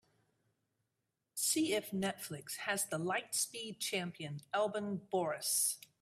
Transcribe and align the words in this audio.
See 1.35 1.73
if 1.75 1.91
Netflix 1.91 2.55
has 2.65 2.85
the 2.85 2.97
Lightspeed 2.97 3.77
Champion 3.79 4.41
album 4.51 5.01
boris 5.11 5.77